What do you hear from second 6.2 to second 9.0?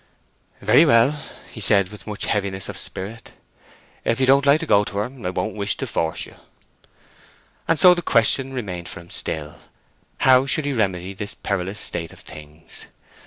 you." And so the question remained for